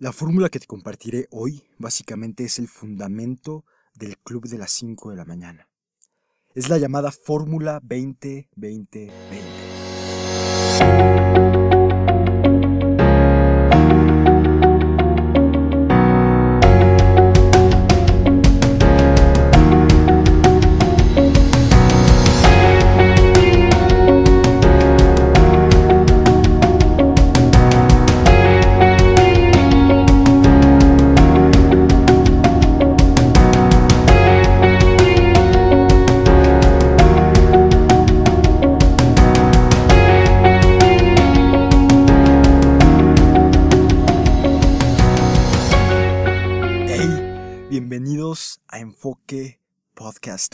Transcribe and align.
La 0.00 0.12
fórmula 0.12 0.48
que 0.48 0.60
te 0.60 0.68
compartiré 0.68 1.26
hoy 1.32 1.64
básicamente 1.76 2.44
es 2.44 2.60
el 2.60 2.68
fundamento 2.68 3.64
del 3.94 4.16
club 4.18 4.46
de 4.46 4.56
las 4.56 4.70
5 4.70 5.10
de 5.10 5.16
la 5.16 5.24
mañana. 5.24 5.68
Es 6.54 6.68
la 6.68 6.78
llamada 6.78 7.10
fórmula 7.10 7.80
20-20-20. 7.80 9.47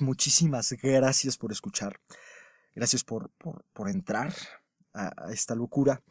Muchísimas 0.00 0.72
gracias 0.72 1.36
por 1.36 1.52
escuchar. 1.52 2.00
Gracias 2.74 3.04
por, 3.04 3.30
por, 3.72 3.88
entrar 3.88 4.34
a, 4.92 5.30
esta 5.30 5.54
locura. 5.54 6.02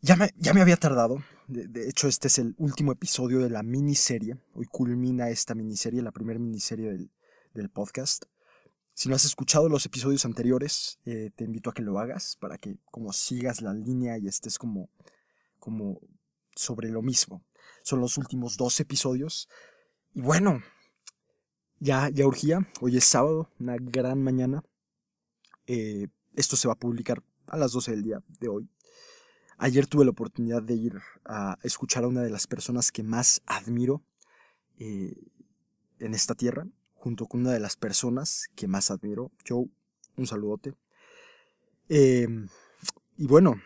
Ya 0.00 0.16
me, 0.16 0.30
ya 0.36 0.54
me 0.54 0.62
había 0.62 0.76
tardado. 0.76 1.22
De, 1.46 1.88
hecho, 1.88 2.08
este 2.08 2.28
es 2.28 2.38
el 2.38 2.54
último 2.56 2.92
episodio 2.92 3.40
de 3.40 3.50
la 3.50 3.62
miniserie. 3.62 4.38
Hoy 4.54 4.66
culmina 4.66 5.28
esta 5.28 5.54
miniserie, 5.54 6.02
la 6.02 6.12
primera 6.12 6.38
miniserie 6.38 6.90
del, 6.90 7.10
del 7.52 7.68
podcast. 7.68 8.24
Si 8.94 9.08
no 9.08 9.14
has 9.14 9.24
escuchado 9.24 9.68
los 9.68 9.86
episodios 9.86 10.24
anteriores, 10.24 10.98
eh, 11.04 11.30
te 11.36 11.44
invito 11.44 11.70
a 11.70 11.74
que 11.74 11.82
lo 11.82 11.98
hagas 11.98 12.36
para 12.40 12.58
que 12.58 12.78
como 12.86 13.12
sigas 13.12 13.62
la 13.62 13.72
línea 13.72 14.18
y 14.18 14.26
estés 14.26 14.58
como, 14.58 14.90
como 15.58 16.00
sobre 16.56 16.88
lo 16.88 17.02
mismo. 17.02 17.44
Son 17.82 18.00
los 18.00 18.18
últimos 18.18 18.56
dos 18.56 18.80
episodios. 18.80 19.48
Y 20.12 20.20
bueno, 20.22 20.60
ya, 21.80 22.10
ya 22.10 22.26
urgía. 22.26 22.68
Hoy 22.80 22.96
es 22.96 23.04
sábado, 23.04 23.50
una 23.58 23.76
gran 23.78 24.22
mañana. 24.22 24.62
Eh, 25.66 26.08
esto 26.36 26.56
se 26.56 26.68
va 26.68 26.74
a 26.74 26.78
publicar 26.78 27.22
a 27.46 27.56
las 27.56 27.72
12 27.72 27.90
del 27.90 28.02
día 28.02 28.22
de 28.38 28.48
hoy. 28.48 28.70
Ayer 29.58 29.86
tuve 29.86 30.04
la 30.04 30.12
oportunidad 30.12 30.62
de 30.62 30.74
ir 30.74 31.00
a 31.24 31.58
escuchar 31.62 32.04
a 32.04 32.08
una 32.08 32.22
de 32.22 32.30
las 32.30 32.46
personas 32.46 32.92
que 32.92 33.02
más 33.02 33.42
admiro 33.46 34.02
eh, 34.78 35.16
en 35.98 36.14
esta 36.14 36.34
tierra, 36.34 36.66
junto 36.94 37.26
con 37.26 37.40
una 37.40 37.52
de 37.52 37.60
las 37.60 37.76
personas 37.76 38.48
que 38.54 38.68
más 38.68 38.90
admiro. 38.90 39.32
Joe, 39.46 39.66
un 40.16 40.26
saludote. 40.26 40.74
Em, 41.88 42.48
y 43.16 43.26
bueno, 43.26 43.60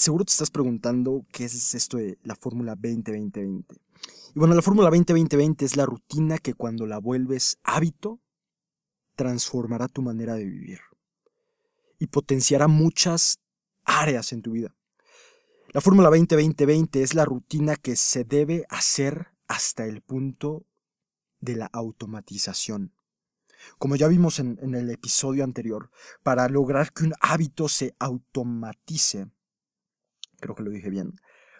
seguro 0.00 0.24
te 0.24 0.32
estás 0.32 0.50
preguntando 0.50 1.26
qué 1.30 1.44
es 1.44 1.74
esto 1.74 1.98
de 1.98 2.18
la 2.22 2.34
fórmula 2.34 2.74
20-20-20. 2.74 3.64
Y 4.34 4.38
bueno, 4.38 4.54
la 4.54 4.62
fórmula 4.62 4.90
20-20-20 4.90 5.62
es 5.62 5.76
la 5.76 5.84
rutina 5.86 6.38
que 6.38 6.54
cuando 6.54 6.86
la 6.86 6.98
vuelves 6.98 7.58
hábito, 7.64 8.20
transformará 9.14 9.88
tu 9.88 10.00
manera 10.00 10.34
de 10.34 10.44
vivir 10.44 10.80
y 11.98 12.06
potenciará 12.06 12.66
muchas 12.66 13.40
áreas 13.84 14.32
en 14.32 14.40
tu 14.40 14.52
vida. 14.52 14.74
La 15.72 15.82
fórmula 15.82 16.08
20-20-20 16.08 16.96
es 17.00 17.14
la 17.14 17.26
rutina 17.26 17.76
que 17.76 17.94
se 17.96 18.24
debe 18.24 18.64
hacer 18.70 19.28
hasta 19.46 19.84
el 19.84 20.00
punto 20.00 20.64
de 21.40 21.56
la 21.56 21.66
automatización. 21.66 22.94
Como 23.78 23.96
ya 23.96 24.08
vimos 24.08 24.38
en, 24.38 24.58
en, 24.62 24.74
el 24.74 24.88
episodio 24.88 25.44
anterior, 25.44 25.90
para 26.22 26.48
lograr 26.48 26.92
que 26.92 27.04
un 27.04 27.12
hábito 27.20 27.68
se 27.68 27.94
automatice, 27.98 29.28
creo 30.40 30.54
que 30.54 30.62
lo 30.62 30.70
dije 30.70 30.90
bien, 30.90 31.14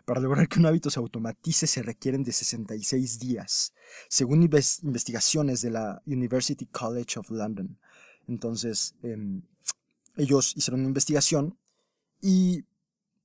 para 0.04 0.20
lograr 0.20 0.48
que 0.48 0.58
un 0.58 0.66
hábito 0.66 0.90
se 0.90 0.98
automatice 0.98 1.66
se 1.66 1.82
requieren 1.82 2.24
de 2.24 2.32
66 2.32 3.18
días, 3.18 3.74
según 4.08 4.42
investigaciones 4.42 5.60
de 5.62 5.70
la 5.70 6.02
University 6.06 6.66
College 6.66 7.18
of 7.18 7.30
London. 7.30 7.78
Entonces, 8.26 8.94
em, 9.02 9.42
ellos 10.16 10.56
hicieron 10.56 10.80
una 10.80 10.88
investigación 10.88 11.58
y 12.20 12.64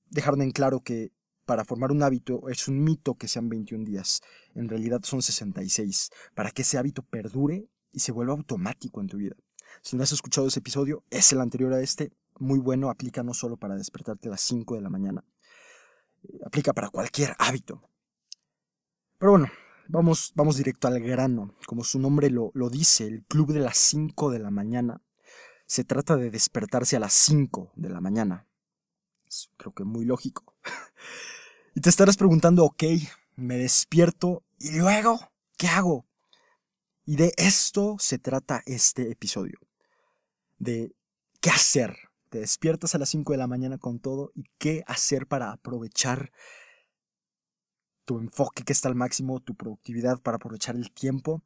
dejaron 0.10 0.42
en 0.42 0.52
claro 0.52 0.82
que 0.82 1.12
para 1.46 1.66
formar 1.66 1.92
un 1.92 2.04
hábito 2.04 2.50
es 2.50 2.68
un 2.68 2.84
mito 2.84 3.16
que 3.16 3.28
sean 3.28 3.50
21 3.50 3.86
días. 3.86 4.22
En 4.56 4.68
realidad 4.68 5.02
son 5.04 5.22
66, 5.22 6.10
para 6.34 6.52
que 6.52 6.64
ese 6.64 6.78
hábito 6.78 7.04
perdure 7.04 7.68
y 7.92 8.00
se 8.00 8.12
vuelva 8.12 8.34
automático 8.34 9.02
en 9.02 9.08
tu 9.08 9.18
vida. 9.18 9.36
Si 9.82 9.96
no 9.96 10.04
has 10.04 10.12
escuchado 10.12 10.48
ese 10.48 10.60
episodio, 10.60 11.04
es 11.10 11.32
el 11.32 11.42
anterior 11.42 11.74
a 11.74 11.82
este, 11.82 12.12
muy 12.40 12.60
bueno, 12.60 12.90
aplica 12.90 13.24
no 13.24 13.34
solo 13.34 13.58
para 13.58 13.76
despertarte 13.76 14.28
a 14.28 14.32
las 14.32 14.42
5 14.42 14.76
de 14.76 14.82
la 14.82 14.90
mañana, 14.90 15.24
aplica 16.46 16.74
para 16.74 16.90
cualquier 16.90 17.36
hábito. 17.40 17.90
Pero 19.18 19.32
bueno, 19.32 19.48
vamos, 19.88 20.32
vamos 20.36 20.58
directo 20.58 20.88
al 20.88 21.00
grano. 21.00 21.56
Como 21.66 21.84
su 21.84 22.00
nombre 22.00 22.30
lo, 22.30 22.52
lo 22.54 22.70
dice, 22.70 23.08
el 23.08 23.24
club 23.26 23.54
de 23.54 23.60
las 23.60 23.78
5 23.78 24.32
de 24.32 24.40
la 24.40 24.52
mañana. 24.52 25.02
Se 25.66 25.84
trata 25.84 26.16
de 26.16 26.30
despertarse 26.30 26.96
a 26.96 27.00
las 27.00 27.14
5 27.14 27.72
de 27.76 27.90
la 27.90 28.02
mañana. 28.02 28.48
creo 29.58 29.74
que 29.74 29.84
muy 29.84 30.06
lógico. 30.06 30.56
y 31.76 31.82
te 31.82 31.90
estarás 31.90 32.18
preguntando, 32.18 32.64
ok, 32.66 32.84
me 33.36 33.58
despierto 33.58 34.44
y 34.60 34.78
luego, 34.78 35.32
¿qué 35.58 35.68
hago? 35.68 36.06
Y 37.06 37.18
de 37.18 37.34
esto 37.38 37.98
se 38.00 38.18
trata 38.18 38.64
este 38.66 39.12
episodio. 39.12 39.60
De 40.58 40.96
qué 41.42 41.50
hacer 41.50 42.05
te 42.36 42.42
despiertas 42.42 42.94
a 42.94 42.98
las 42.98 43.08
5 43.08 43.32
de 43.32 43.38
la 43.38 43.48
mañana 43.48 43.78
con 43.78 44.02
todo 44.02 44.34
y 44.36 44.44
qué 44.58 44.84
hacer 44.88 45.26
para 45.26 45.54
aprovechar 45.54 46.34
tu 48.04 48.18
enfoque 48.18 48.64
que 48.64 48.74
está 48.74 48.90
al 48.90 48.96
máximo, 48.96 49.40
tu 49.40 49.56
productividad, 49.56 50.20
para 50.22 50.36
aprovechar 50.36 50.76
el 50.76 50.92
tiempo. 50.92 51.44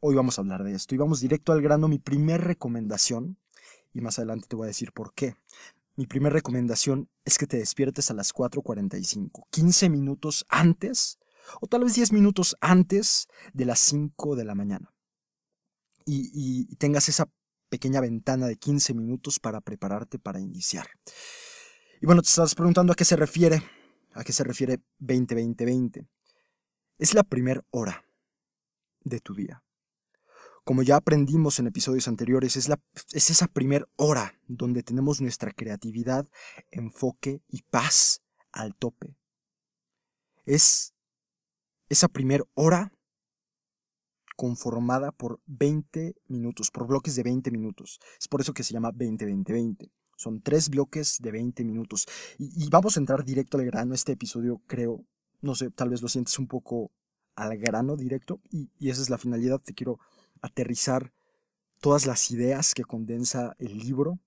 Hoy 0.00 0.14
vamos 0.14 0.38
a 0.38 0.40
hablar 0.40 0.64
de 0.64 0.72
esto 0.72 0.94
y 0.94 0.98
vamos 0.98 1.20
directo 1.20 1.52
al 1.52 1.60
grano. 1.60 1.86
Mi 1.86 1.98
primer 1.98 2.40
recomendación, 2.40 3.36
y 3.92 4.00
más 4.00 4.18
adelante 4.18 4.46
te 4.48 4.56
voy 4.56 4.64
a 4.64 4.68
decir 4.68 4.92
por 4.92 5.12
qué. 5.12 5.36
Mi 5.96 6.06
primera 6.06 6.32
recomendación 6.32 7.10
es 7.26 7.36
que 7.36 7.46
te 7.46 7.58
despiertes 7.58 8.10
a 8.10 8.14
las 8.14 8.32
4.45, 8.32 9.48
15 9.50 9.90
minutos 9.90 10.46
antes, 10.48 11.18
o 11.60 11.66
tal 11.66 11.84
vez 11.84 11.94
10 11.94 12.10
minutos 12.12 12.56
antes 12.62 13.28
de 13.52 13.66
las 13.66 13.80
5 13.80 14.34
de 14.34 14.44
la 14.46 14.54
mañana. 14.54 14.94
Y, 16.06 16.30
y 16.32 16.74
tengas 16.76 17.10
esa 17.10 17.30
pequeña 17.72 18.02
ventana 18.02 18.46
de 18.48 18.56
15 18.56 18.92
minutos 18.92 19.40
para 19.40 19.62
prepararte 19.62 20.18
para 20.18 20.38
iniciar. 20.38 20.86
Y 22.02 22.04
bueno, 22.04 22.20
te 22.20 22.28
estás 22.28 22.54
preguntando 22.54 22.92
a 22.92 22.94
qué 22.94 23.06
se 23.06 23.16
refiere, 23.16 23.62
a 24.12 24.22
qué 24.24 24.34
se 24.34 24.44
refiere 24.44 24.80
20-20-20. 25.00 26.06
Es 26.98 27.14
la 27.14 27.22
primera 27.22 27.64
hora 27.70 28.04
de 29.00 29.20
tu 29.20 29.34
día. 29.34 29.64
Como 30.64 30.82
ya 30.82 30.96
aprendimos 30.96 31.58
en 31.60 31.66
episodios 31.66 32.08
anteriores, 32.08 32.56
es, 32.56 32.68
la, 32.68 32.78
es 33.10 33.30
esa 33.30 33.46
primera 33.46 33.88
hora 33.96 34.38
donde 34.46 34.82
tenemos 34.82 35.22
nuestra 35.22 35.50
creatividad, 35.50 36.28
enfoque 36.70 37.40
y 37.48 37.62
paz 37.62 38.20
al 38.52 38.76
tope. 38.76 39.16
Es 40.44 40.92
esa 41.88 42.08
primera 42.08 42.44
hora 42.52 42.92
conformada 44.36 45.12
por 45.12 45.40
20 45.46 46.14
minutos, 46.28 46.70
por 46.70 46.86
bloques 46.86 47.14
de 47.16 47.22
20 47.22 47.50
minutos. 47.50 48.00
Es 48.18 48.28
por 48.28 48.40
eso 48.40 48.52
que 48.52 48.62
se 48.62 48.72
llama 48.72 48.92
20-20-20. 48.92 49.90
Son 50.16 50.40
tres 50.40 50.68
bloques 50.68 51.18
de 51.20 51.32
20 51.32 51.64
minutos. 51.64 52.06
Y, 52.38 52.68
vamos 52.70 52.96
a 52.96 53.00
entrar 53.00 53.24
directo 53.24 53.58
al 53.58 53.64
grano. 53.64 53.94
Este 53.94 54.12
episodio 54.12 54.60
creo, 54.66 55.04
no 55.40 55.54
sé, 55.54 55.70
tal 55.70 55.90
vez 55.90 56.02
lo 56.02 56.08
sientes 56.08 56.38
un 56.38 56.46
poco 56.46 56.92
al 57.34 57.56
grano 57.58 57.96
directo. 57.96 58.40
Y, 58.50 58.70
esa 58.88 59.02
es 59.02 59.10
la 59.10 59.18
finalidad. 59.18 59.60
Te 59.60 59.74
quiero 59.74 59.98
aterrizar 60.40 61.12
todas 61.80 62.06
las 62.06 62.30
ideas 62.30 62.74
que 62.74 62.84
condensa 62.84 63.54
el 63.58 63.78
libro 63.78 64.20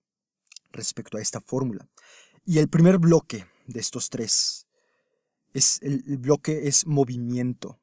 respecto 0.71 1.17
a 1.17 1.21
esta 1.21 1.39
fórmula. 1.39 1.87
Y 2.45 2.59
el 2.59 2.67
primer 2.67 2.97
bloque 2.97 3.45
de 3.67 3.79
estos 3.79 4.09
tres 4.09 4.67
es 5.53 5.79
el 5.81 6.17
bloque 6.17 6.67
es 6.67 6.85
movimiento 6.85 7.79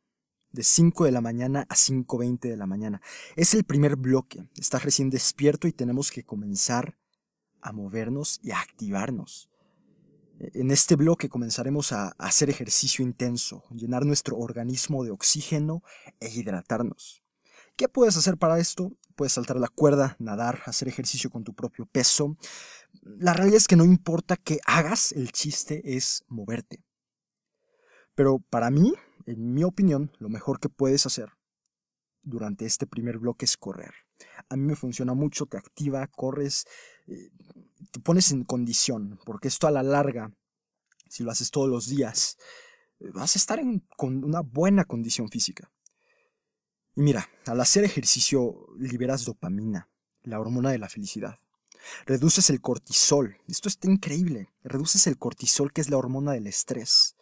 de 0.52 0.62
5 0.62 1.04
de 1.04 1.12
la 1.12 1.20
mañana 1.20 1.66
a 1.68 1.74
5.20 1.74 2.40
de 2.40 2.56
la 2.56 2.66
mañana. 2.66 3.00
Es 3.36 3.54
el 3.54 3.64
primer 3.64 3.96
bloque. 3.96 4.48
Estás 4.56 4.84
recién 4.84 5.10
despierto 5.10 5.68
y 5.68 5.72
tenemos 5.72 6.10
que 6.10 6.24
comenzar 6.24 6.98
a 7.60 7.72
movernos 7.72 8.40
y 8.42 8.50
a 8.50 8.60
activarnos. 8.60 9.48
En 10.38 10.70
este 10.70 10.96
bloque 10.96 11.28
comenzaremos 11.28 11.92
a 11.92 12.08
hacer 12.18 12.50
ejercicio 12.50 13.04
intenso, 13.04 13.64
llenar 13.70 14.04
nuestro 14.04 14.36
organismo 14.38 15.04
de 15.04 15.12
oxígeno 15.12 15.82
e 16.18 16.28
hidratarnos. 16.28 17.22
¿Qué 17.76 17.88
puedes 17.88 18.16
hacer 18.16 18.36
para 18.36 18.58
esto? 18.58 18.92
puedes 19.12 19.32
saltar 19.32 19.56
la 19.56 19.68
cuerda, 19.68 20.16
nadar, 20.18 20.62
hacer 20.66 20.88
ejercicio 20.88 21.30
con 21.30 21.44
tu 21.44 21.54
propio 21.54 21.86
peso. 21.86 22.36
La 23.02 23.32
realidad 23.32 23.58
es 23.58 23.68
que 23.68 23.76
no 23.76 23.84
importa 23.84 24.36
qué 24.36 24.58
hagas, 24.64 25.12
el 25.12 25.32
chiste 25.32 25.96
es 25.96 26.24
moverte. 26.28 26.82
Pero 28.14 28.40
para 28.50 28.70
mí, 28.70 28.92
en 29.26 29.54
mi 29.54 29.64
opinión, 29.64 30.12
lo 30.18 30.28
mejor 30.28 30.60
que 30.60 30.68
puedes 30.68 31.06
hacer 31.06 31.30
durante 32.22 32.66
este 32.66 32.86
primer 32.86 33.18
bloque 33.18 33.44
es 33.44 33.56
correr. 33.56 33.92
A 34.48 34.56
mí 34.56 34.62
me 34.62 34.76
funciona 34.76 35.14
mucho, 35.14 35.46
te 35.46 35.56
activa, 35.56 36.06
corres, 36.06 36.66
eh, 37.06 37.30
te 37.90 38.00
pones 38.00 38.30
en 38.30 38.44
condición, 38.44 39.18
porque 39.24 39.48
esto 39.48 39.66
a 39.66 39.70
la 39.70 39.82
larga, 39.82 40.32
si 41.08 41.24
lo 41.24 41.30
haces 41.30 41.50
todos 41.50 41.68
los 41.68 41.88
días, 41.88 42.38
eh, 43.00 43.10
vas 43.12 43.36
a 43.36 43.38
estar 43.38 43.60
con 43.96 44.24
una 44.24 44.40
buena 44.40 44.84
condición 44.84 45.28
física. 45.28 45.70
Y 46.94 47.02
mira, 47.02 47.28
al 47.46 47.60
hacer 47.60 47.84
ejercicio 47.84 48.66
liberas 48.78 49.24
dopamina, 49.24 49.88
la 50.22 50.38
hormona 50.38 50.70
de 50.70 50.78
la 50.78 50.88
felicidad. 50.88 51.38
Reduces 52.06 52.48
el 52.50 52.60
cortisol, 52.60 53.38
esto 53.48 53.68
está 53.68 53.90
increíble, 53.90 54.52
reduces 54.62 55.06
el 55.08 55.18
cortisol 55.18 55.72
que 55.72 55.80
es 55.80 55.90
la 55.90 55.96
hormona 55.96 56.32
del 56.32 56.46
estrés. 56.46 57.16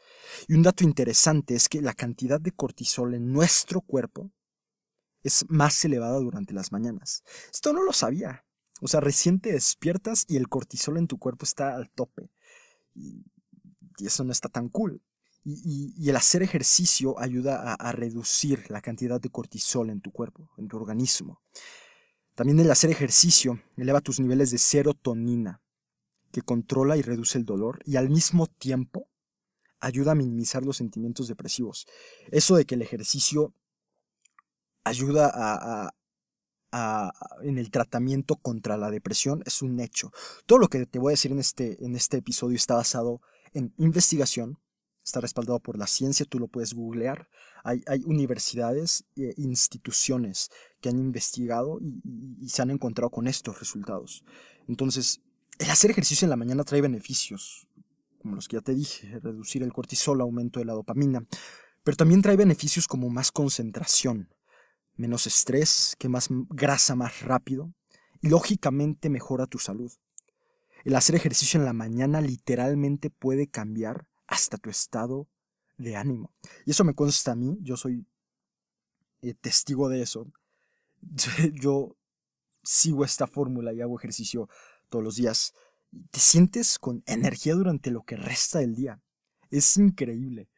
Y 0.49 0.55
un 0.55 0.63
dato 0.63 0.85
interesante 0.85 1.55
es 1.55 1.69
que 1.69 1.81
la 1.81 1.95
cantidad 1.95 2.41
de 2.41 2.53
cortisol 2.53 3.15
en 3.15 3.33
nuestro 3.33 3.81
cuerpo 3.81 4.31
es 5.23 5.45
más 5.49 5.85
elevada 5.85 6.19
durante 6.19 6.55
las 6.55 6.73
mañanas. 6.73 7.23
Esto 7.53 7.73
no 7.73 7.83
lo 7.83 7.93
sabía. 7.93 8.45
O 8.81 8.89
sea, 8.89 9.01
recién 9.01 9.41
te 9.41 9.53
despiertas 9.53 10.25
y 10.29 10.37
el 10.37 10.49
cortisol 10.49 10.97
en 10.97 11.07
tu 11.07 11.19
cuerpo 11.19 11.45
está 11.45 11.77
al 11.77 11.91
tope. 11.91 12.31
Y, 12.95 13.25
eso 13.99 14.25
no 14.25 14.33
está 14.33 14.49
tan 14.49 14.71
cool. 14.71 15.03
Y, 15.45 16.09
el 16.09 16.17
hacer 16.17 16.43
ejercicio 16.43 17.19
ayuda 17.19 17.75
a, 17.75 17.93
reducir 17.93 18.71
la 18.71 18.81
cantidad 18.81 19.21
de 19.21 19.29
cortisol 19.29 19.91
en 19.91 20.01
tu 20.01 20.11
cuerpo, 20.11 20.51
en 20.57 20.69
tu 20.69 20.79
organismo. 20.79 21.43
También 22.35 22.59
el 22.61 22.71
hacer 22.71 22.91
ejercicio 22.91 23.61
eleva 23.77 24.01
tus 24.01 24.21
niveles 24.21 24.51
de 24.51 24.59
serotonina, 24.59 25.61
que 26.33 26.41
controla 26.41 26.97
y 26.97 27.03
reduce 27.03 27.37
el 27.37 27.45
dolor 27.45 27.81
y 27.85 27.97
al 27.97 28.09
mismo 28.09 28.47
tiempo 28.47 29.10
ayuda 29.81 30.13
a 30.13 30.15
minimizar 30.15 30.65
los 30.65 30.77
sentimientos 30.77 31.29
depresivos. 31.29 31.87
Eso 32.31 32.57
de 32.57 32.65
que 32.65 32.75
el 32.75 32.83
ejercicio 32.83 33.55
ayuda 34.85 35.31
a, 35.33 35.93
en 37.43 37.59
el 37.59 37.71
tratamiento 37.71 38.37
contra 38.37 38.77
la 38.77 38.91
depresión 38.91 39.43
es 39.45 39.61
un 39.61 39.81
hecho. 39.81 40.13
Todo 40.47 40.59
lo 40.59 40.69
que 40.69 40.87
te 40.87 40.99
voy 40.99 41.11
a 41.11 41.15
decir 41.15 41.33
en 41.33 41.41
este, 41.41 41.85
en 41.85 41.97
este 41.97 42.19
episodio 42.19 42.57
está 42.57 42.77
basado 42.77 43.21
en 43.53 43.75
investigación, 43.79 44.59
está 45.03 45.21
respaldado 45.21 45.59
por 45.59 45.77
la 45.77 45.89
ciencia, 45.89 46.27
tú 46.27 46.39
lo 46.39 46.47
puedes 46.47 46.73
googlear. 46.75 47.29
Hay, 47.65 47.83
hay 47.89 48.03
universidades 48.05 49.05
e 49.17 49.35
instituciones 49.37 50.51
que 50.81 50.89
han 50.89 50.99
investigado 50.99 51.79
y, 51.81 52.01
y, 52.41 52.49
se 52.49 52.63
han 52.63 52.71
encontrado 52.71 53.11
con 53.11 53.27
estos 53.27 53.59
resultados. 53.59 54.25
Entonces, 54.69 55.21
el 55.59 55.69
hacer 55.69 55.91
ejercicio 55.91 56.25
en 56.25 56.31
la 56.31 56.37
mañana 56.37 56.65
trae 56.65 56.81
beneficios, 56.81 57.67
como 58.21 58.37
los 58.37 58.49
que 58.49 58.57
ya 58.57 58.63
te 58.63 58.75
dije, 58.75 59.19
reducir 59.21 59.63
el 59.63 59.73
cortisol, 59.73 60.21
aumento 60.21 60.61
de 60.61 60.67
la 60.67 60.75
dopamina, 60.75 61.25
pero 61.83 61.97
también 61.97 62.23
trae 62.23 62.37
beneficios 62.37 62.87
como 62.87 63.09
más 63.09 63.33
concentración, 63.33 64.35
menos 64.97 65.27
estrés, 65.27 65.97
más 66.09 66.29
grasa 66.51 66.95
más 66.95 67.23
rápido 67.23 67.73
y 68.21 68.29
lógicamente 68.29 69.09
mejora 69.09 69.47
tu 69.47 69.59
salud. 69.59 69.91
El 70.85 70.95
hacer 70.95 71.15
ejercicio 71.15 71.59
en 71.59 71.67
la 71.67 71.73
mañana 71.73 72.21
literalmente 72.21 73.11
puede 73.11 73.47
cambiar 73.47 74.07
hasta 74.27 74.59
tu 74.59 74.71
estado 74.71 75.29
de 75.79 75.97
ánimo. 75.97 76.33
Y 76.67 76.73
eso 76.73 76.85
me 76.85 76.95
consta 76.95 77.33
a 77.33 77.37
mí, 77.37 77.59
yo 77.63 77.77
soy 77.77 78.07
eh, 79.23 79.35
testigo 79.35 79.89
de 79.89 80.03
eso. 80.03 80.27
Yo 81.55 81.97
sigo 82.63 83.05
esta 83.05 83.27
fórmula 83.27 83.73
y 83.73 83.81
hago 83.81 83.99
ejercicio 83.99 84.49
todos 84.89 85.03
los 85.03 85.17
días. 85.17 85.55
Te 86.11 86.21
sientes 86.21 86.79
con 86.79 87.03
energía 87.07 87.55
durante 87.55 87.91
lo 87.91 88.03
que 88.03 88.17
resta 88.17 88.61
del 88.61 88.75
día. 88.75 89.01
Es 89.51 89.77
increíble. 89.77 90.49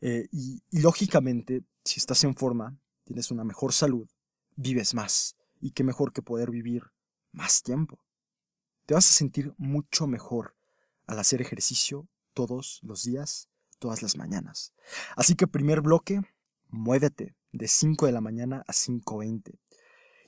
Eh, 0.00 0.28
y 0.32 0.62
lógicamente, 0.72 1.62
si 1.84 2.00
estás 2.00 2.24
en 2.24 2.34
forma, 2.34 2.76
tienes 3.04 3.30
una 3.30 3.44
mejor 3.44 3.72
salud, 3.72 4.08
vives 4.56 4.94
más. 4.94 5.36
Y 5.60 5.72
qué 5.72 5.84
mejor 5.84 6.12
que 6.12 6.22
poder 6.22 6.50
vivir 6.50 6.84
más 7.32 7.62
tiempo. 7.62 7.98
Te 8.86 8.94
vas 8.94 9.08
a 9.08 9.12
sentir 9.12 9.54
mucho 9.58 10.06
mejor 10.06 10.56
al 11.06 11.18
hacer 11.18 11.40
ejercicio 11.40 12.08
todos 12.34 12.80
los 12.82 13.04
días, 13.04 13.48
todas 13.78 14.02
las 14.02 14.16
mañanas. 14.16 14.72
Así 15.16 15.34
que 15.34 15.46
primer 15.46 15.80
bloque, 15.80 16.20
muévete 16.68 17.34
de 17.52 17.68
5 17.68 18.06
de 18.06 18.12
la 18.12 18.20
mañana 18.20 18.64
a 18.66 18.72
5.20. 18.72 19.58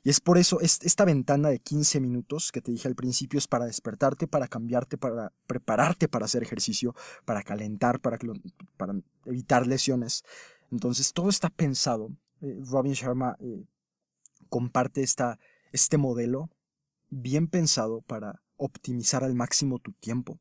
Y 0.04 0.10
es 0.10 0.20
por 0.20 0.36
eso 0.36 0.58
esta 0.60 1.04
ventana 1.04 1.48
de 1.48 1.60
15 1.60 2.00
minutos 2.00 2.50
que 2.50 2.60
te 2.60 2.72
dije 2.72 2.88
al 2.88 2.96
principio 2.96 3.38
es 3.38 3.46
para 3.46 3.66
despertarte, 3.66 4.26
para 4.26 4.48
cambiarte, 4.48 4.98
para 4.98 5.32
prepararte 5.46 6.08
para 6.08 6.24
hacer 6.24 6.42
ejercicio, 6.42 6.94
para 7.24 7.42
calentar, 7.42 8.00
para, 8.00 8.18
evitar 9.26 9.66
lesiones. 9.66 10.24
Entonces 10.72 11.12
todo 11.12 11.28
está 11.28 11.50
pensado 11.50 12.10
eh, 12.40 12.58
Robin 12.64 12.94
Sharma 12.94 13.36
eh, 13.38 13.64
comparte 14.48 15.02
esta, 15.02 15.38
este 15.70 15.98
modelo 15.98 16.50
bien 17.08 17.46
pensado 17.46 18.02
para 18.02 18.42
optimizar 18.56 19.22
al 19.22 19.34
máximo 19.34 19.78
tu 19.78 19.92
tiempo. 19.92 20.40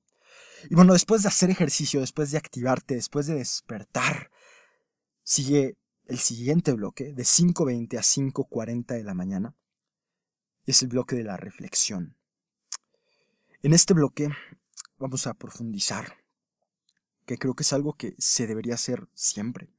Y 0.70 0.76
bueno, 0.76 0.94
después 0.94 1.22
de 1.22 1.28
hacer 1.28 1.50
ejercicio, 1.50 2.00
después 2.00 2.32
de 2.32 2.38
activarte, 2.38 2.96
después 2.96 3.28
de 3.28 3.36
despertar, 3.36 4.32
sigue 5.24 5.76
el 6.12 6.20
siguiente 6.20 6.74
bloque 6.74 7.14
de 7.14 7.24
5.20 7.24 7.98
a 7.98 8.02
5.40 8.02 8.98
de 8.98 9.04
la 9.06 9.14
mañana. 9.14 9.56
Es 10.66 10.82
el 10.82 10.90
bloque 10.90 11.16
de 11.16 11.24
la 11.24 11.38
reflexión. 11.38 12.18
En 13.64 13.72
este 13.72 13.94
bloque 13.94 14.28
vamos 14.98 15.26
a 15.26 15.34
profundizar, 15.34 16.18
que 17.26 17.38
creo 17.38 17.54
que 17.54 17.64
es 17.64 17.72
algo 17.72 17.94
que 17.94 18.14
se 18.18 18.46
debería 18.46 18.74
hacer 18.74 19.08
siempre. 19.14 19.70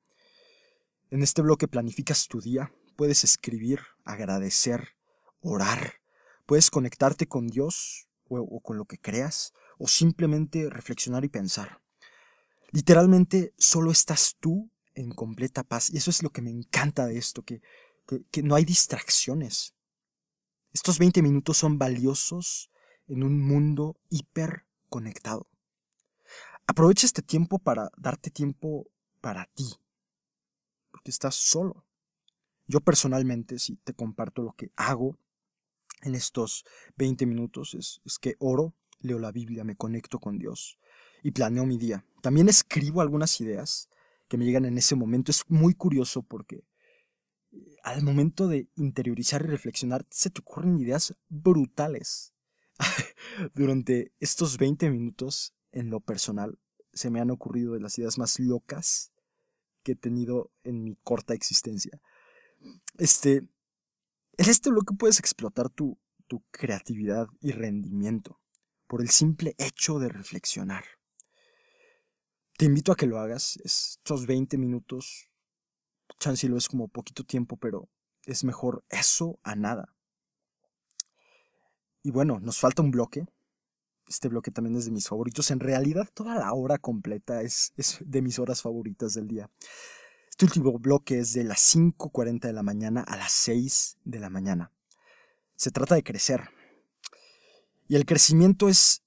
En 1.10 1.22
este 1.22 1.42
bloque 1.42 1.68
planificas 1.68 2.28
tu 2.28 2.40
día, 2.40 2.72
puedes 2.96 3.24
escribir, 3.24 3.80
agradecer, 4.02 4.96
orar, 5.42 6.00
puedes 6.46 6.70
conectarte 6.70 7.28
con 7.28 7.48
Dios 7.48 8.08
o, 8.30 8.60
con 8.60 8.78
lo 8.78 8.86
que 8.86 8.96
creas, 8.96 9.52
o 9.76 9.86
simplemente 9.86 10.70
reflexionar 10.70 11.26
y 11.26 11.28
pensar. 11.28 11.82
Literalmente 12.70 13.52
solo 13.58 13.90
estás 13.90 14.36
tú 14.40 14.71
en 14.94 15.12
completa 15.12 15.62
paz. 15.62 15.90
Y 15.90 15.96
eso 15.96 16.10
es 16.10 16.22
lo 16.22 16.30
que 16.30 16.42
me 16.42 16.50
encanta 16.50 17.06
de 17.06 17.18
esto, 17.18 17.42
que, 17.42 17.60
que, 18.30 18.42
no 18.42 18.54
hay 18.54 18.64
distracciones. 18.64 19.74
Estos 20.72 20.98
20 20.98 21.22
minutos 21.22 21.58
son 21.58 21.78
valiosos 21.78 22.70
en 23.08 23.22
un 23.22 23.40
mundo 23.40 23.96
hiper 24.08 24.64
conectado. 24.88 25.48
Aprovecha 26.66 27.06
este 27.06 27.22
tiempo 27.22 27.58
para 27.58 27.90
darte 27.96 28.30
tiempo 28.30 28.86
para 29.20 29.46
ti, 29.54 29.68
porque 30.90 31.10
estás 31.10 31.34
solo. 31.34 31.84
Yo 32.66 32.80
personalmente, 32.80 33.58
si 33.58 33.76
te 33.76 33.92
comparto 33.92 34.42
lo 34.42 34.52
que 34.52 34.70
hago 34.76 35.18
en 36.02 36.14
estos 36.14 36.64
20 36.96 37.26
minutos, 37.26 37.74
es, 37.74 38.00
es 38.04 38.18
que 38.18 38.36
oro, 38.38 38.74
leo 39.00 39.18
la 39.18 39.32
Biblia, 39.32 39.64
me 39.64 39.76
conecto 39.76 40.18
con 40.20 40.38
Dios 40.38 40.78
y 41.22 41.32
planeo 41.32 41.66
mi 41.66 41.76
día. 41.76 42.04
También 42.22 42.48
escribo 42.48 43.00
algunas 43.00 43.40
ideas 43.40 43.88
que 44.32 44.38
me 44.38 44.46
llegan 44.46 44.64
en 44.64 44.78
ese 44.78 44.94
momento. 44.94 45.30
Es 45.30 45.44
muy 45.48 45.74
curioso 45.74 46.22
porque 46.22 46.64
eh, 47.50 47.76
al 47.82 48.02
momento 48.02 48.48
de 48.48 48.66
interiorizar 48.76 49.42
y 49.42 49.48
reflexionar 49.48 50.06
se 50.08 50.30
te 50.30 50.40
ocurren 50.40 50.78
ideas 50.78 51.14
brutales. 51.28 52.32
Durante 53.54 54.14
estos 54.20 54.56
20 54.56 54.88
minutos, 54.88 55.54
en 55.70 55.90
lo 55.90 56.00
personal, 56.00 56.58
se 56.94 57.10
me 57.10 57.20
han 57.20 57.30
ocurrido 57.30 57.74
de 57.74 57.80
las 57.80 57.98
ideas 57.98 58.16
más 58.16 58.40
locas 58.40 59.12
que 59.82 59.92
he 59.92 59.96
tenido 59.96 60.50
en 60.64 60.82
mi 60.82 60.96
corta 61.02 61.34
existencia. 61.34 62.00
Este, 62.96 63.36
en 63.36 64.48
este 64.48 64.70
bloque 64.70 64.94
puedes 64.98 65.18
explotar 65.18 65.68
tu, 65.68 65.98
tu 66.26 66.42
creatividad 66.50 67.26
y 67.42 67.50
rendimiento 67.50 68.40
por 68.86 69.02
el 69.02 69.10
simple 69.10 69.54
hecho 69.58 69.98
de 69.98 70.08
reflexionar. 70.08 70.84
Te 72.62 72.66
invito 72.66 72.92
a 72.92 72.96
que 72.96 73.08
lo 73.08 73.18
hagas, 73.18 73.56
estos 73.64 74.24
20 74.24 74.56
minutos, 74.56 75.28
chance 76.20 76.48
lo 76.48 76.56
es 76.56 76.68
como 76.68 76.86
poquito 76.86 77.24
tiempo, 77.24 77.56
pero 77.56 77.88
es 78.24 78.44
mejor 78.44 78.84
eso 78.88 79.40
a 79.42 79.56
nada. 79.56 79.96
Y 82.04 82.12
bueno, 82.12 82.38
nos 82.38 82.60
falta 82.60 82.80
un 82.80 82.92
bloque, 82.92 83.26
este 84.06 84.28
bloque 84.28 84.52
también 84.52 84.76
es 84.76 84.84
de 84.84 84.92
mis 84.92 85.08
favoritos. 85.08 85.50
En 85.50 85.58
realidad, 85.58 86.08
toda 86.14 86.36
la 86.36 86.52
hora 86.52 86.78
completa 86.78 87.42
es, 87.42 87.72
de 87.98 88.22
mis 88.22 88.38
horas 88.38 88.62
favoritas 88.62 89.14
del 89.14 89.26
día. 89.26 89.50
Este 90.30 90.44
último 90.44 90.78
bloque 90.78 91.18
es 91.18 91.32
de 91.32 91.42
las 91.42 91.74
5.40 91.74 92.42
de 92.42 92.52
la 92.52 92.62
mañana 92.62 93.00
a 93.00 93.16
las 93.16 93.32
6 93.32 93.98
de 94.04 94.20
la 94.20 94.30
mañana. 94.30 94.70
Se 95.56 95.72
trata 95.72 95.96
de 95.96 96.04
crecer. 96.04 96.48
Y 97.88 97.96
el 97.96 98.06
crecimiento 98.06 98.68
es 98.68 99.02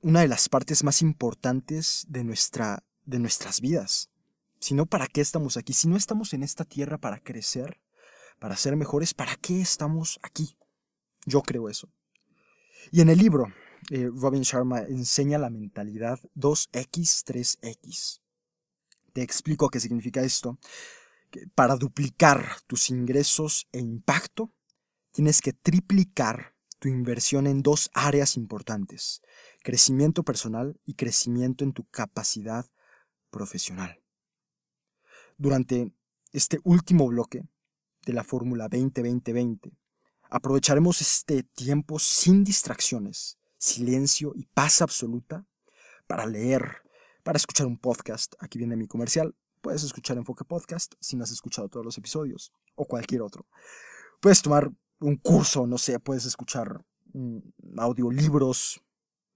una 0.00 0.20
de 0.20 0.28
las 0.28 0.48
partes 0.48 0.84
más 0.84 1.02
importantes 1.02 2.06
de, 2.08 2.24
nuestra, 2.24 2.82
de 3.04 3.18
nuestras 3.18 3.60
vidas. 3.60 4.10
Si 4.60 4.74
no, 4.74 4.86
¿para 4.86 5.06
qué 5.06 5.20
estamos 5.20 5.56
aquí? 5.56 5.72
Si 5.72 5.88
no 5.88 5.96
estamos 5.96 6.32
en 6.32 6.42
esta 6.42 6.64
tierra 6.64 6.98
para 6.98 7.18
crecer, 7.18 7.80
para 8.38 8.56
ser 8.56 8.76
mejores, 8.76 9.14
¿para 9.14 9.36
qué 9.36 9.60
estamos 9.60 10.18
aquí? 10.22 10.56
Yo 11.26 11.42
creo 11.42 11.68
eso. 11.68 11.92
Y 12.90 13.00
en 13.00 13.08
el 13.08 13.18
libro, 13.18 13.52
eh, 13.90 14.10
Robin 14.14 14.42
Sharma 14.42 14.80
enseña 14.80 15.38
la 15.38 15.50
mentalidad 15.50 16.18
2X3X. 16.34 18.20
Te 19.12 19.22
explico 19.22 19.68
qué 19.68 19.80
significa 19.80 20.22
esto. 20.22 20.58
para 21.56 21.74
duplicar 21.74 22.58
tus 22.68 22.90
ingresos 22.90 23.66
e 23.72 23.80
impacto, 23.80 24.52
tienes 25.10 25.40
que 25.40 25.52
triplicar 25.52 26.54
tu 26.78 26.86
inversión 26.88 27.48
en 27.48 27.60
dos 27.60 27.90
áreas 27.92 28.36
importantes, 28.36 29.20
crecimiento 29.64 30.22
personal 30.22 30.78
y 30.84 30.94
crecimiento 30.94 31.64
en 31.64 31.72
tu 31.72 31.86
capacidad 31.86 32.66
profesional. 33.34 34.00
Durante 35.36 35.92
este 36.32 36.60
último 36.62 37.08
bloque 37.08 37.42
de 38.06 38.12
la 38.12 38.22
Fórmula 38.22 38.68
20-20-20, 38.70 39.76
aprovecharemos 40.30 41.00
este 41.00 41.42
tiempo 41.42 41.98
sin 41.98 42.44
distracciones, 42.44 43.36
silencio 43.58 44.32
y 44.36 44.46
paz 44.46 44.82
absoluta 44.82 45.44
para 46.06 46.26
leer, 46.26 46.82
para 47.24 47.36
escuchar 47.36 47.66
un 47.66 47.76
podcast. 47.76 48.34
Aquí 48.38 48.56
viene 48.58 48.76
mi 48.76 48.86
comercial. 48.86 49.34
Puedes 49.60 49.82
escuchar 49.82 50.16
Enfoque 50.16 50.44
Podcast 50.44 50.94
si 51.00 51.16
no 51.16 51.24
has 51.24 51.32
escuchado 51.32 51.68
todos 51.68 51.84
los 51.84 51.98
episodios 51.98 52.52
o 52.76 52.84
cualquier 52.84 53.22
otro. 53.22 53.48
Puedes 54.20 54.42
tomar 54.42 54.70
un 55.00 55.16
curso, 55.16 55.66
no 55.66 55.78
sé, 55.78 55.98
puedes 55.98 56.24
escuchar 56.24 56.84
audiolibros, 57.78 58.80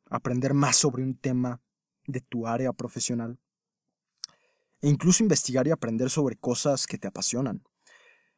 aprender 0.08 0.54
más 0.54 0.76
sobre 0.76 1.02
un 1.02 1.16
tema 1.16 1.60
de 2.06 2.20
tu 2.20 2.46
área 2.46 2.72
profesional 2.72 3.40
e 4.80 4.88
incluso 4.88 5.22
investigar 5.22 5.66
y 5.66 5.70
aprender 5.70 6.10
sobre 6.10 6.36
cosas 6.36 6.86
que 6.86 6.98
te 6.98 7.08
apasionan. 7.08 7.62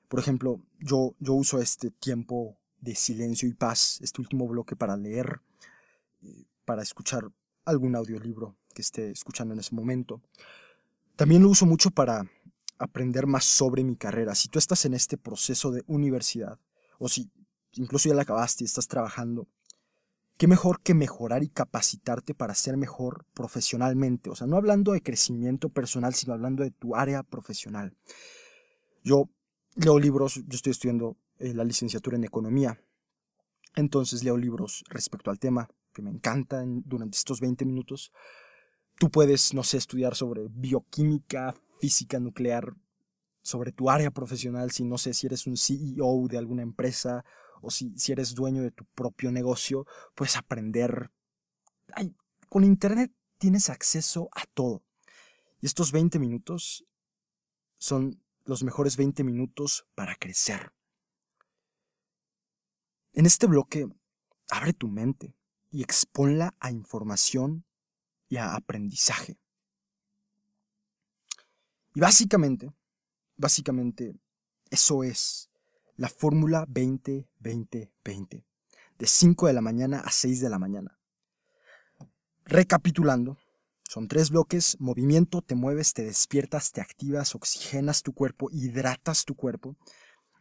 Por 0.09 0.21
ejemplo, 0.21 0.61
yo, 0.79 1.15
yo 1.19 1.35
uso 1.35 1.61
este 1.61 1.91
tiempo 1.91 2.59
de 2.81 2.95
silencio 2.95 3.49
y 3.49 3.55
paz, 3.55 4.01
este 4.01 4.21
último 4.21 4.49
bloque 4.49 4.75
para 4.75 4.97
leer, 4.97 5.41
eh, 6.23 6.45
para 6.65 6.83
escuchar 6.83 7.31
algún 7.65 7.95
audiolibro 7.95 8.57
que 8.75 8.83
esté 8.83 9.11
escuchando 9.11 9.55
en 9.55 9.61
ese 9.61 9.75
momento. 9.75 10.23
También 11.17 11.43
lo 11.43 11.51
uso 11.51 11.67
mucho 11.67 11.91
para 11.91 12.25
aprender 12.79 13.27
más 13.27 13.45
sobre 13.45 13.85
mi 13.85 13.97
carrera. 13.97 14.35
Si 14.35 14.49
tú 14.49 14.59
estás 14.59 14.85
en 14.87 14.95
este 14.95 15.19
proceso 15.19 15.71
de 15.71 15.85
universidad, 15.87 16.59
o 16.99 17.09
si 17.09 17.31
incluso 17.73 18.09
ya 18.09 18.15
la 18.15 18.23
acabaste 18.23 18.65
y 18.65 18.67
estás 18.67 18.89
trabajando, 18.89 19.47
qué 20.41 20.47
mejor 20.47 20.81
que 20.81 20.95
mejorar 20.95 21.43
y 21.43 21.51
capacitarte 21.51 22.33
para 22.33 22.55
ser 22.55 22.79
mejor 22.79 23.27
profesionalmente. 23.35 24.31
O 24.31 24.35
sea, 24.35 24.47
no 24.47 24.57
hablando 24.57 24.93
de 24.93 25.03
crecimiento 25.03 25.69
personal, 25.69 26.15
sino 26.15 26.33
hablando 26.33 26.63
de 26.63 26.71
tu 26.71 26.97
área 26.97 27.23
profesional. 27.23 27.95
Yo 29.05 29.29
leo 29.75 29.99
libros, 29.99 30.37
yo 30.37 30.57
estoy 30.57 30.71
estudiando 30.71 31.19
eh, 31.41 31.53
la 31.53 31.63
licenciatura 31.63 32.17
en 32.17 32.25
economía. 32.25 32.81
Entonces 33.77 34.25
leo 34.25 34.39
libros 34.39 34.83
respecto 34.89 35.31
al 35.31 35.39
tema 35.39 35.69
que 35.93 36.01
me 36.01 36.09
encantan 36.09 36.85
durante 36.87 37.19
estos 37.19 37.39
20 37.43 37.67
minutos. 37.67 38.11
Tú 38.99 39.11
puedes, 39.11 39.53
no 39.53 39.63
sé, 39.63 39.77
estudiar 39.77 40.15
sobre 40.15 40.47
bioquímica, 40.49 41.55
física 41.81 42.19
nuclear, 42.19 42.73
sobre 43.43 43.73
tu 43.73 43.91
área 43.91 44.11
profesional, 44.11 44.71
si 44.71 44.85
no 44.85 44.97
sé 44.97 45.13
si 45.13 45.27
eres 45.27 45.47
un 45.47 45.59
CEO 45.59 46.29
de 46.31 46.39
alguna 46.39 46.63
empresa 46.63 47.27
o 47.61 47.71
si, 47.71 47.93
si 47.97 48.13
eres 48.13 48.35
dueño 48.35 48.63
de 48.63 48.71
tu 48.71 48.85
propio 48.87 49.31
negocio, 49.33 49.87
puedes 50.15 50.37
aprender. 50.37 51.11
con 52.49 52.65
Internet 52.65 53.13
tienes 53.39 53.71
acceso 53.71 54.29
a 54.33 54.45
todo. 54.47 54.83
Y 55.61 55.67
estos 55.67 55.93
20 55.93 56.19
minutos 56.19 56.85
son 57.79 58.23
los 58.45 58.63
mejores 58.63 58.97
20 58.97 59.25
minutos 59.25 59.87
para 59.95 60.15
crecer. 60.17 60.73
En 63.13 63.27
este 63.27 63.47
bloque, 63.47 63.89
abre 64.51 64.73
tu 64.73 64.89
mente 64.89 65.35
y 65.71 65.83
exponla 65.83 66.55
a 66.61 66.71
información 66.71 67.65
y 68.29 68.37
a 68.37 68.55
aprendizaje. 68.55 69.39
Y 71.95 72.01
básicamente, 72.01 72.73
básicamente, 73.37 74.15
eso 74.71 75.03
es 75.03 75.50
la 76.01 76.09
fórmula 76.09 76.65
20-20-20, 76.69 78.43
de 78.99 79.07
5 79.07 79.47
de 79.49 79.53
la 79.53 79.61
mañana 79.61 80.01
a 80.01 80.11
6 80.11 80.41
de 80.41 80.49
la 80.49 80.59
mañana. 80.59 80.99
Recapitulando, 82.47 83.37
son 83.87 84.09
tres 84.09 84.31
bloques, 84.31 84.79
movimiento, 84.81 85.43
te 85.43 85.55
mueves, 85.55 85.93
te 85.93 86.03
despiertas, 86.03 86.73
te 86.73 86.81
activas, 86.81 87.35
oxigenas 87.35 88.03
tu 88.03 88.15
cuerpo, 88.15 88.49
hidratas 88.51 89.27
tu 89.27 89.35
cuerpo, 89.35 89.77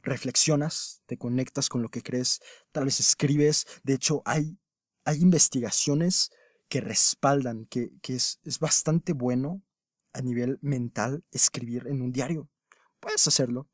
reflexionas, 0.02 1.02
te 1.08 1.18
conectas 1.18 1.68
con 1.68 1.82
lo 1.82 1.90
que 1.90 2.04
crees, 2.04 2.40
tal 2.72 2.86
vez 2.86 3.02
escribes, 3.02 3.68
de 3.84 3.96
hecho 3.96 4.22
hay, 4.24 4.58
hay 5.04 5.22
investigaciones 5.22 6.32
que 6.70 6.80
respaldan 6.80 7.66
que, 7.66 7.90
es, 8.08 8.40
es 8.46 8.60
bastante 8.60 9.12
bueno 9.12 9.62
a 10.14 10.22
nivel 10.22 10.58
mental 10.62 11.26
escribir 11.32 11.86
en 11.88 12.02
un 12.02 12.14
diario. 12.14 12.48
Puedes 13.02 13.28
hacerlo 13.28 13.68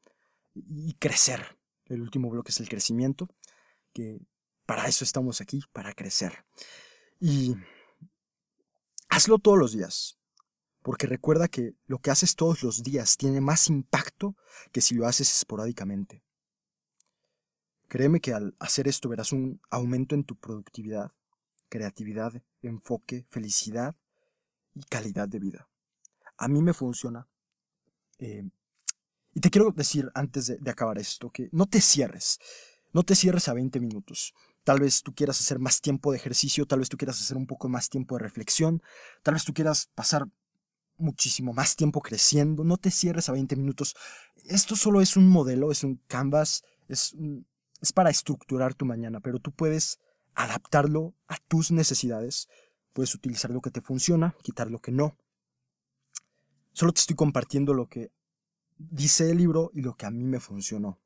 y 0.56 0.96
crecer. 0.96 1.56
El 1.86 2.01
último 2.01 2.30
bloque 2.30 2.51
es 2.51 2.60
el 2.60 2.70
crecimiento, 2.70 3.30
que 3.94 4.20
para 4.65 4.88
eso 4.88 5.04
estamos 5.04 5.42
aquí, 5.42 5.63
para 5.72 5.94
crecer. 5.94 6.46
Y 7.20 7.56
hazlo 9.10 9.39
todos 9.39 9.58
los 9.58 9.72
días, 9.74 10.18
porque 10.82 11.08
recuerda 11.08 11.48
que 11.48 11.75
lo 11.88 12.00
que 12.00 12.12
haces 12.12 12.36
todos 12.36 12.63
los 12.63 12.84
días 12.84 13.18
tiene 13.18 13.42
más 13.42 13.70
impacto 13.70 14.36
que 14.72 14.82
si 14.82 14.96
lo 14.96 15.08
haces 15.08 15.32
esporádicamente. 15.32 16.24
Créeme 17.88 18.20
que 18.20 18.34
al 18.34 18.56
hacer 18.60 18.88
esto 18.88 19.10
verás 19.10 19.32
un 19.32 19.62
aumento 19.70 20.15
en 20.15 20.24
tu 20.24 20.36
productividad, 20.36 21.12
creatividad, 21.70 22.42
enfoque, 22.62 23.25
felicidad 23.30 23.96
y 24.74 24.84
calidad 24.84 25.27
de 25.27 25.39
vida. 25.39 25.70
A 26.38 26.48
mí 26.48 26.62
me 26.62 26.74
funciona. 26.74 27.27
Eh, 28.18 28.50
y 29.36 29.42
te 29.42 29.50
quiero 29.50 29.70
decir 29.72 30.10
antes 30.15 30.48
de, 30.48 30.72
acabar 30.72 30.98
esto 30.98 31.30
que 31.30 31.50
no 31.51 31.65
te 31.65 31.82
cierres, 31.82 32.39
no 32.94 33.04
te 33.04 33.15
cierres 33.15 33.50
a 33.50 33.54
20 33.54 33.82
minutos. 33.82 34.34
Tal 34.63 34.80
vez 34.80 35.04
tú 35.04 35.13
quieras 35.13 35.42
hacer 35.42 35.60
más 35.60 35.82
tiempo 35.82 36.12
de 36.12 36.18
ejercicio, 36.18 36.65
tal 36.65 36.80
vez 36.80 36.88
tú 36.88 36.96
quieras 36.96 37.20
hacer 37.20 37.36
un 37.36 37.46
poco 37.46 37.68
más 37.68 37.89
tiempo 37.89 38.15
de 38.15 38.24
reflexión, 38.24 38.82
tal 39.24 39.34
vez 39.34 39.44
tú 39.44 39.54
quieras 39.54 39.89
pasar 39.94 40.25
muchísimo 40.98 41.51
más 41.51 41.75
tiempo 41.75 42.01
creciendo, 42.01 42.63
no 42.63 42.77
te 42.77 42.92
cierres 42.92 43.27
a 43.27 43.34
20 43.34 43.58
minutos. 43.58 43.94
Esto 44.46 44.77
solo 44.77 45.01
es 45.01 45.18
un 45.18 45.27
modelo, 45.27 45.70
es 45.70 45.84
un 45.84 46.01
canvas, 46.08 46.63
es, 46.88 47.13
es 47.82 47.92
para 47.92 48.10
estructurar 48.10 48.74
tu 48.74 48.86
mañana, 48.86 49.20
pero 49.20 49.39
tú 49.39 49.51
puedes 49.51 50.00
adaptarlo 50.34 51.13
a 51.27 51.36
tus 51.50 51.72
necesidades, 51.72 52.48
puedes 52.94 53.13
utilizar 53.13 53.51
lo 53.51 53.60
que 53.60 53.72
te 53.72 53.82
funciona, 53.82 54.34
quitar 54.42 54.72
lo 54.72 54.80
que 54.80 54.94
no. 54.94 55.18
Solo 56.72 56.94
te 56.94 57.01
estoy 57.01 57.18
compartiendo 57.18 57.74
lo 57.74 57.88
que 57.88 58.12
dice 58.77 59.32
el 59.32 59.38
libro 59.38 59.72
y 59.74 59.82
lo 59.82 59.96
que 59.96 60.05
a 60.05 60.12
mí 60.12 60.25
me 60.25 60.39
funcionó. 60.39 61.00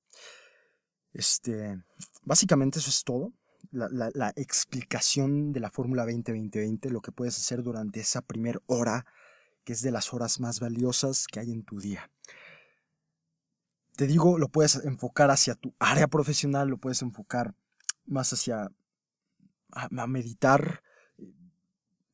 Este, 1.14 1.82
básicamente 2.24 2.80
eso 2.80 2.90
es 2.90 3.04
todo. 3.04 3.34
La, 3.72 4.34
explicación 4.36 5.52
de 5.52 5.60
la 5.60 5.70
fórmula 5.70 6.06
20-20-20, 6.06 6.90
lo 6.90 7.02
que 7.02 7.12
puedes 7.12 7.38
hacer 7.38 7.62
durante 7.62 8.00
esa 8.00 8.22
primera 8.22 8.60
hora, 8.66 9.06
que 9.64 9.74
es 9.74 9.82
de 9.82 9.92
las 9.92 10.14
horas 10.14 10.40
más 10.40 10.60
valiosas 10.60 11.28
que 11.28 11.40
hay 11.40 11.52
en 11.52 11.64
tu 11.64 11.80
día. 11.80 12.10
Te 13.96 14.08
digo, 14.08 14.40
lo 14.40 14.48
puedes 14.48 14.76
enfocar 14.76 15.30
hacia 15.30 15.56
tu 15.56 15.76
área 15.78 16.08
profesional, 16.08 16.70
lo 16.70 16.78
puedes 16.78 17.02
enfocar 17.02 17.54
más 18.06 18.34
hacia 18.34 18.72
a 19.72 20.08
meditar, 20.08 20.82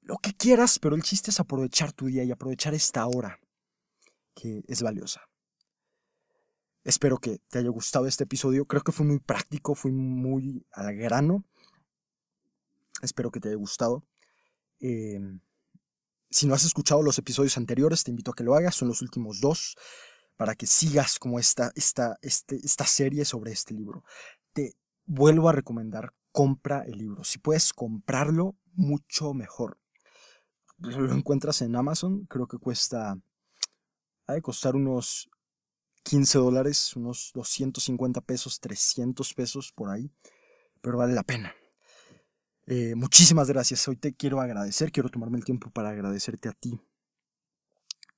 lo 0.02 0.18
que 0.18 0.34
quieras, 0.34 0.78
pero 0.78 0.96
el 0.96 1.04
chiste 1.04 1.32
es 1.32 1.40
aprovechar 1.40 1.94
tu 1.94 2.08
día 2.08 2.24
y 2.24 2.32
aprovechar 2.32 2.74
esta 2.74 3.06
hora 3.08 3.40
que 4.36 4.64
es 4.68 4.82
valiosa. 4.82 5.22
Espero 6.86 7.18
que 7.18 7.40
te 7.50 7.58
haya 7.58 7.70
gustado 7.70 8.06
este 8.06 8.26
episodio. 8.26 8.66
Creo 8.66 8.84
que 8.84 8.92
fue 8.92 9.08
muy 9.08 9.20
práctico, 9.20 9.74
fue 9.74 9.92
muy 9.92 10.64
al 10.72 10.96
grano. 10.96 11.44
Espero 13.02 13.32
que 13.32 13.40
te 13.40 13.48
haya 13.48 13.58
gustado. 13.58 14.04
Em, 14.80 15.40
si 16.30 16.46
no 16.46 16.54
has 16.54 16.64
escuchado 16.64 17.02
los 17.02 17.18
episodios 17.18 17.58
anteriores, 17.58 18.04
te 18.04 18.12
invito 18.12 18.30
a 18.30 18.36
que 18.36 18.44
lo 18.44 18.54
hagas. 18.54 18.76
Son 18.76 18.88
los 18.88 19.02
últimos 19.02 19.42
dos 19.42 19.76
para 20.38 20.54
que 20.54 20.68
sigas 20.68 21.18
como 21.18 21.40
esta, 21.40 21.72
esta, 21.74 22.20
este, 22.22 22.58
esta 22.58 22.86
serie 22.86 23.26
sobre 23.26 23.52
este 23.52 23.74
libro. 23.74 24.04
Te 24.54 24.76
vuelvo 25.06 25.50
a 25.50 25.54
recomendar, 25.54 26.14
compra 26.32 26.84
el 26.84 27.00
libro. 27.00 27.24
Si 27.24 27.40
puedes 27.40 27.74
comprarlo, 27.74 28.58
mucho 28.74 29.34
mejor. 29.34 29.80
Lo 30.78 31.12
encuentras 31.14 31.64
en 31.64 31.76
Amazon, 31.76 32.26
creo 32.26 32.48
que 32.48 32.60
cuesta, 32.60 33.18
ha 34.28 34.34
de 34.34 34.42
costar 34.42 34.76
unos 34.76 35.32
15 36.06 36.38
dólares, 36.38 36.96
unos 36.96 37.32
250 37.34 38.22
pesos, 38.22 38.60
300 38.60 39.34
pesos 39.34 39.72
por 39.72 39.90
ahí, 39.90 40.12
pero 40.82 41.00
vale 41.00 41.16
la 41.16 41.24
pena. 41.24 41.56
Eh, 42.68 42.94
muchísimas 42.96 43.48
gracias. 43.50 43.88
Hoy 43.88 43.98
te 43.98 44.14
quiero 44.14 44.40
agradecer, 44.40 44.92
quiero 44.92 45.10
tomarme 45.10 45.40
el 45.40 45.46
tiempo 45.46 45.72
para 45.72 45.90
agradecerte 45.90 46.48
a 46.48 46.54
ti 46.54 46.80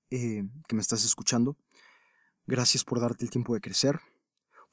eh, 0.10 0.44
que 0.68 0.76
me 0.76 0.82
estás 0.82 1.06
escuchando. 1.06 1.58
Gracias 2.46 2.84
por 2.84 3.00
darte 3.00 3.24
el 3.24 3.32
tiempo 3.32 3.54
de 3.54 3.62
crecer, 3.62 4.00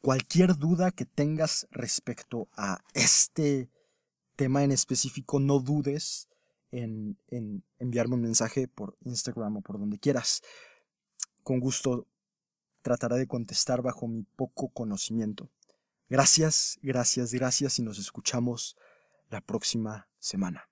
Cualquier 0.04 0.58
duda 0.58 0.90
que 0.90 1.06
tengas 1.06 1.66
respecto 1.70 2.50
a 2.58 2.84
este 2.92 3.70
tema 4.36 4.62
en 4.62 4.70
específico, 4.70 5.40
no 5.40 5.60
dudes 5.60 6.28
en, 6.72 7.16
en 7.28 7.64
enviarme 7.78 8.16
un 8.16 8.20
mensaje 8.20 8.68
por 8.68 8.98
Instagram 9.00 9.56
o 9.56 9.62
por 9.62 9.78
donde 9.78 9.98
quieras. 9.98 10.42
Con 11.42 11.58
gusto 11.58 12.06
trataré 12.84 13.16
de 13.16 13.26
contestar 13.26 13.80
bajo 13.80 14.06
mi 14.06 14.22
poco 14.22 14.68
conocimiento. 14.68 15.48
Gracias, 16.10 16.78
gracias, 16.82 17.32
gracias 17.32 17.78
y 17.78 17.82
nos 17.82 17.98
escuchamos 17.98 18.76
la 19.30 19.40
próxima 19.40 20.06
semana. 20.18 20.68